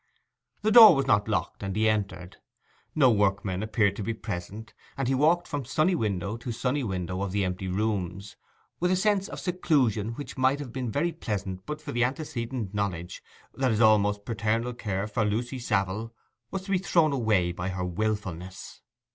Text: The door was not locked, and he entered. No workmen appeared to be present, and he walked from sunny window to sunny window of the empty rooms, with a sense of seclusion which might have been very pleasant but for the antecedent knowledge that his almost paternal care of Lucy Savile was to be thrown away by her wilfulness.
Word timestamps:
The 0.63 0.71
door 0.71 0.95
was 0.95 1.05
not 1.05 1.27
locked, 1.27 1.61
and 1.61 1.75
he 1.75 1.87
entered. 1.87 2.37
No 2.95 3.11
workmen 3.11 3.61
appeared 3.61 3.95
to 3.97 4.01
be 4.03 4.15
present, 4.15 4.73
and 4.97 5.07
he 5.07 5.13
walked 5.13 5.47
from 5.47 5.63
sunny 5.63 5.93
window 5.93 6.37
to 6.37 6.51
sunny 6.51 6.83
window 6.83 7.21
of 7.21 7.31
the 7.31 7.45
empty 7.45 7.67
rooms, 7.67 8.35
with 8.79 8.89
a 8.89 8.95
sense 8.95 9.27
of 9.27 9.39
seclusion 9.39 10.13
which 10.13 10.39
might 10.39 10.57
have 10.57 10.73
been 10.73 10.89
very 10.89 11.11
pleasant 11.11 11.67
but 11.67 11.79
for 11.83 11.91
the 11.91 12.03
antecedent 12.03 12.73
knowledge 12.73 13.21
that 13.53 13.69
his 13.69 13.79
almost 13.79 14.25
paternal 14.25 14.73
care 14.73 15.03
of 15.03 15.15
Lucy 15.15 15.59
Savile 15.59 16.15
was 16.49 16.63
to 16.63 16.71
be 16.71 16.79
thrown 16.79 17.13
away 17.13 17.51
by 17.51 17.69
her 17.69 17.85
wilfulness. 17.85 18.81